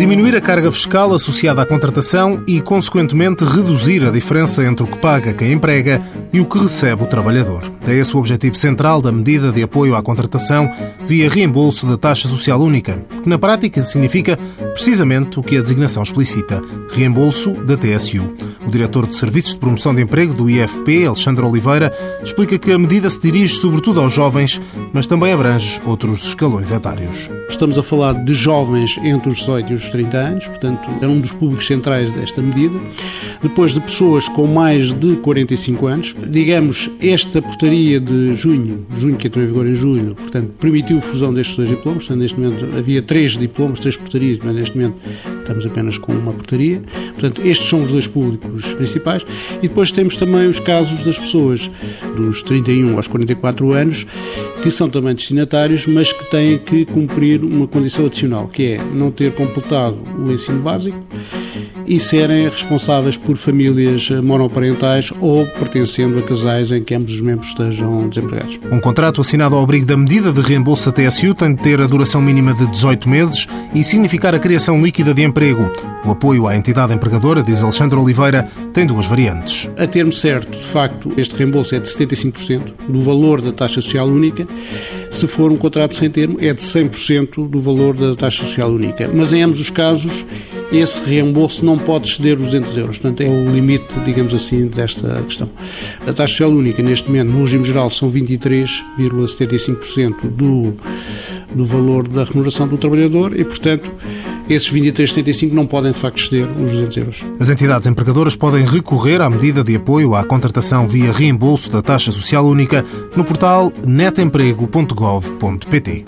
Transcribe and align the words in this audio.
Diminuir 0.00 0.34
a 0.34 0.40
carga 0.40 0.72
fiscal 0.72 1.12
associada 1.12 1.60
à 1.60 1.66
contratação 1.66 2.42
e, 2.48 2.60
consequentemente, 2.62 3.44
reduzir 3.44 4.02
a 4.02 4.10
diferença 4.10 4.64
entre 4.64 4.82
o 4.82 4.86
que 4.86 4.96
paga 4.96 5.34
quem 5.34 5.52
emprega 5.52 6.02
e 6.32 6.40
o 6.40 6.46
que 6.46 6.58
recebe 6.58 7.02
o 7.02 7.06
trabalhador. 7.06 7.70
É 7.86 7.92
esse 7.94 8.16
o 8.16 8.18
objetivo 8.18 8.56
central 8.56 9.02
da 9.02 9.12
medida 9.12 9.52
de 9.52 9.62
apoio 9.62 9.94
à 9.94 10.02
contratação 10.02 10.70
via 11.06 11.28
reembolso 11.28 11.86
da 11.86 11.98
taxa 11.98 12.28
social 12.28 12.60
única, 12.62 13.04
que 13.22 13.28
na 13.28 13.38
prática 13.38 13.82
significa 13.82 14.38
precisamente 14.72 15.38
o 15.38 15.42
que 15.42 15.58
a 15.58 15.60
designação 15.60 16.02
explicita: 16.02 16.62
reembolso 16.90 17.52
da 17.52 17.76
TSU. 17.76 18.34
O 18.66 18.70
diretor 18.70 19.06
de 19.06 19.16
Serviços 19.16 19.54
de 19.54 19.60
Promoção 19.60 19.94
de 19.94 20.02
Emprego 20.02 20.34
do 20.34 20.48
IFP, 20.48 21.06
Alexandre 21.06 21.44
Oliveira, 21.44 21.92
explica 22.22 22.58
que 22.58 22.72
a 22.72 22.78
medida 22.78 23.08
se 23.08 23.20
dirige 23.20 23.54
sobretudo 23.54 24.00
aos 24.00 24.12
jovens, 24.12 24.60
mas 24.92 25.06
também 25.06 25.32
abrange 25.32 25.80
outros 25.86 26.24
escalões 26.26 26.70
etários. 26.70 27.30
Estamos 27.48 27.78
a 27.78 27.82
falar 27.82 28.12
de 28.12 28.34
jovens 28.34 28.98
entre 29.02 29.30
os 29.30 29.38
18 29.38 29.72
e 29.72 29.74
os 29.74 29.88
30 29.90 30.16
anos, 30.16 30.48
portanto, 30.48 30.90
é 31.00 31.06
um 31.06 31.20
dos 31.20 31.32
públicos 31.32 31.66
centrais 31.66 32.12
desta 32.12 32.42
medida. 32.42 32.78
Depois 33.42 33.72
de 33.72 33.80
pessoas 33.80 34.28
com 34.28 34.46
mais 34.46 34.92
de 34.92 35.16
45 35.16 35.86
anos, 35.86 36.14
digamos, 36.28 36.90
esta 37.00 37.40
portaria 37.40 37.98
de 37.98 38.34
junho, 38.34 38.86
junho 38.94 39.16
que 39.16 39.26
entrou 39.26 39.44
em 39.44 39.48
vigor 39.48 39.66
em 39.66 39.74
julho, 39.74 40.14
portanto, 40.14 40.52
permitiu 40.60 40.98
a 40.98 41.00
fusão 41.00 41.32
destes 41.32 41.56
dois 41.56 41.68
diplomas. 41.68 42.04
Portanto, 42.04 42.20
neste 42.20 42.38
momento 42.38 42.66
havia 42.76 43.00
três 43.00 43.36
diplomas, 43.36 43.80
três 43.80 43.96
portarias, 43.96 44.38
mas 44.42 44.54
neste 44.54 44.76
momento 44.76 44.98
estamos 45.50 45.66
apenas 45.66 45.98
com 45.98 46.12
uma 46.12 46.32
portaria. 46.32 46.80
Portanto, 47.12 47.42
estes 47.44 47.68
são 47.68 47.82
os 47.82 47.90
dois 47.90 48.06
públicos 48.06 48.72
principais. 48.74 49.26
E 49.58 49.68
depois 49.68 49.90
temos 49.90 50.16
também 50.16 50.48
os 50.48 50.60
casos 50.60 51.02
das 51.04 51.18
pessoas 51.18 51.70
dos 52.16 52.42
31 52.42 52.96
aos 52.96 53.08
44 53.08 53.72
anos, 53.72 54.06
que 54.62 54.70
são 54.70 54.88
também 54.88 55.14
destinatários, 55.14 55.86
mas 55.86 56.12
que 56.12 56.24
têm 56.30 56.58
que 56.58 56.84
cumprir 56.84 57.44
uma 57.44 57.66
condição 57.66 58.06
adicional, 58.06 58.46
que 58.46 58.72
é 58.72 58.78
não 58.78 59.10
ter 59.10 59.32
completado 59.32 59.98
o 60.18 60.30
ensino 60.30 60.60
básico 60.60 60.98
e 61.86 61.98
serem 61.98 62.44
responsáveis 62.44 63.16
por 63.16 63.36
famílias 63.36 64.10
monoparentais 64.10 65.12
ou 65.20 65.46
pertencendo 65.46 66.18
a 66.18 66.22
casais 66.22 66.72
em 66.72 66.82
que 66.82 66.94
ambos 66.94 67.14
os 67.14 67.20
membros 67.20 67.48
estejam 67.48 68.08
desempregados. 68.08 68.58
Um 68.70 68.80
contrato 68.80 69.20
assinado 69.20 69.54
ao 69.54 69.62
abrigo 69.62 69.86
da 69.86 69.96
medida 69.96 70.32
de 70.32 70.40
reembolso 70.40 70.90
da 70.90 70.92
TSU 70.92 71.34
tem 71.34 71.54
de 71.54 71.62
ter 71.62 71.80
a 71.80 71.86
duração 71.86 72.20
mínima 72.20 72.54
de 72.54 72.66
18 72.66 73.08
meses 73.08 73.46
e 73.74 73.82
significar 73.82 74.34
a 74.34 74.38
criação 74.38 74.80
líquida 74.80 75.14
de 75.14 75.22
emprego. 75.22 75.70
O 76.04 76.10
apoio 76.10 76.46
à 76.46 76.56
entidade 76.56 76.94
empregadora, 76.94 77.42
diz 77.42 77.62
Alexandre 77.62 77.98
Oliveira, 77.98 78.48
tem 78.72 78.86
duas 78.86 79.06
variantes. 79.06 79.70
A 79.76 79.86
termo 79.86 80.12
certo, 80.12 80.58
de 80.58 80.66
facto, 80.66 81.12
este 81.16 81.36
reembolso 81.36 81.74
é 81.74 81.78
de 81.78 81.88
75% 81.88 82.72
do 82.88 83.02
valor 83.02 83.40
da 83.40 83.52
taxa 83.52 83.80
social 83.80 84.06
única. 84.06 84.46
Se 85.10 85.26
for 85.26 85.50
um 85.50 85.56
contrato 85.56 85.96
sem 85.96 86.08
termo, 86.08 86.38
é 86.40 86.54
de 86.54 86.62
100% 86.62 87.48
do 87.48 87.60
valor 87.60 87.94
da 87.94 88.14
taxa 88.14 88.44
social 88.44 88.70
única. 88.70 89.10
Mas 89.12 89.32
em 89.32 89.42
ambos 89.42 89.60
os 89.60 89.68
casos, 89.68 90.24
esse 90.72 91.04
reembolso 91.04 91.64
não 91.64 91.76
pode 91.76 92.06
exceder 92.08 92.38
os 92.38 92.44
200 92.44 92.76
euros. 92.76 92.98
Portanto, 92.98 93.22
é 93.22 93.28
o 93.28 93.50
limite, 93.50 93.98
digamos 94.04 94.32
assim, 94.32 94.68
desta 94.68 95.20
questão. 95.22 95.50
A 96.06 96.12
taxa 96.12 96.34
social 96.34 96.50
única, 96.50 96.80
neste 96.82 97.08
momento, 97.08 97.30
no 97.30 97.42
regime 97.42 97.64
geral, 97.64 97.90
são 97.90 98.08
23,75% 98.10 100.30
do, 100.30 100.72
do 101.52 101.64
valor 101.64 102.06
da 102.06 102.22
remuneração 102.24 102.68
do 102.68 102.78
trabalhador 102.78 103.36
e, 103.38 103.44
portanto, 103.44 103.90
esses 104.54 104.72
23,75 104.72 105.52
não 105.52 105.66
podem, 105.66 105.92
de 105.92 105.98
facto, 105.98 106.18
exceder 106.18 106.48
os 106.50 106.72
200 106.72 106.96
euros. 106.96 107.24
As 107.38 107.48
entidades 107.48 107.86
empregadoras 107.86 108.34
podem 108.36 108.64
recorrer 108.64 109.20
à 109.20 109.30
medida 109.30 109.62
de 109.62 109.76
apoio 109.76 110.14
à 110.14 110.24
contratação 110.24 110.88
via 110.88 111.12
reembolso 111.12 111.70
da 111.70 111.82
taxa 111.82 112.10
social 112.10 112.46
única 112.46 112.84
no 113.16 113.24
portal 113.24 113.70
netemprego.gov.pt. 113.86 116.04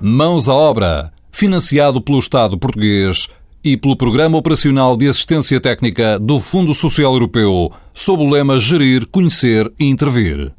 Mãos 0.00 0.48
à 0.48 0.54
obra 0.54 1.12
financiado 1.30 2.00
pelo 2.00 2.18
Estado 2.18 2.58
português 2.58 3.28
e 3.62 3.76
pelo 3.76 3.96
Programa 3.96 4.38
Operacional 4.38 4.96
de 4.96 5.08
Assistência 5.08 5.60
Técnica 5.60 6.18
do 6.18 6.40
Fundo 6.40 6.72
Social 6.72 7.12
Europeu, 7.12 7.70
sob 7.94 8.22
o 8.22 8.30
lema 8.30 8.58
Gerir, 8.58 9.06
Conhecer 9.06 9.70
e 9.78 9.84
Intervir. 9.84 10.52